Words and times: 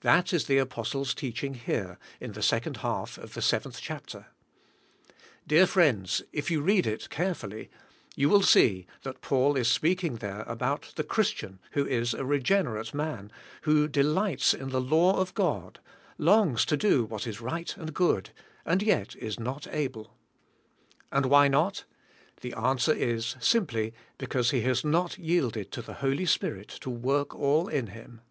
That 0.00 0.32
is 0.32 0.46
the 0.46 0.56
apostle's 0.56 1.12
teaching 1.14 1.52
here 1.52 1.98
in 2.20 2.32
the 2.32 2.40
second 2.42 2.78
half 2.78 3.18
of 3.18 3.34
the 3.34 3.42
seventh 3.42 3.82
chapter. 3.82 4.28
Dear 5.46 5.66
friends, 5.66 6.22
if 6.32 6.50
you 6.50 6.62
read 6.62 6.86
it 6.86 7.10
carefully, 7.10 7.68
you 8.16 8.30
will 8.30 8.40
see 8.40 8.86
that 9.02 9.20
Paul 9.20 9.58
is 9.58 9.68
speaking 9.70 10.14
there 10.16 10.40
about 10.44 10.94
the 10.96 11.04
Christian 11.04 11.58
who 11.72 11.84
is 11.84 12.14
a 12.14 12.24
regenerate 12.24 12.94
man, 12.94 13.30
who 13.64 13.86
delights 13.88 14.54
in 14.54 14.70
the 14.70 14.80
law 14.80 15.20
of 15.20 15.34
God, 15.34 15.80
longs 16.16 16.64
to 16.64 16.78
do 16.78 17.04
what 17.04 17.26
is 17.26 17.42
right 17.42 17.76
and 17.76 17.92
good, 17.92 18.30
and 18.64 18.82
yet 18.82 19.16
is 19.16 19.38
not 19.38 19.66
able. 19.70 20.16
And 21.12 21.26
why 21.26 21.46
not? 21.48 21.84
The 22.40 22.54
answer 22.54 22.94
is, 22.94 23.36
simply 23.38 23.92
be 24.16 24.24
cause 24.28 24.50
he 24.50 24.62
has 24.62 24.82
not 24.82 25.18
yielded 25.18 25.70
to 25.72 25.82
the 25.82 25.92
Holy 26.00 26.24
Spirit 26.24 26.68
to 26.80 26.88
work 26.88 27.34
all 27.34 27.68
in 27.68 27.88
him. 27.88 28.22